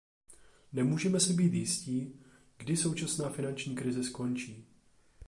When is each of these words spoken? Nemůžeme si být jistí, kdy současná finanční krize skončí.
Nemůžeme 0.73 1.19
si 1.19 1.33
být 1.33 1.53
jistí, 1.53 2.21
kdy 2.57 2.77
současná 2.77 3.29
finanční 3.29 3.75
krize 3.75 4.03
skončí. 4.03 4.67